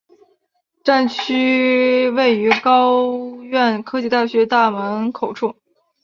[0.83, 5.55] 站区位于高苑科技大学大门口处。